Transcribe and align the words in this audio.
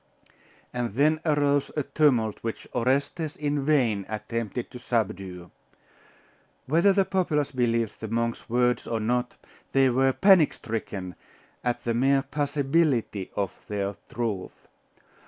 And 0.73 0.93
then 0.95 1.21
arose 1.23 1.69
a 1.77 1.83
tumult, 1.83 2.39
which 2.41 2.67
Orestes 2.73 3.35
in 3.35 3.63
vain 3.63 4.03
attempted 4.09 4.71
to 4.71 4.79
subdue. 4.79 5.51
Whether 6.65 6.91
the 6.91 7.05
populace 7.05 7.51
believed 7.51 7.99
the 7.99 8.07
monk's 8.07 8.49
words 8.49 8.87
or 8.87 8.99
not, 8.99 9.35
they 9.73 9.91
were 9.91 10.11
panic 10.11 10.53
stricken 10.55 11.13
at 11.63 11.83
the 11.83 11.93
mere 11.93 12.23
possibility 12.23 13.29
of 13.35 13.51
their 13.67 13.95
truth. 14.11 14.67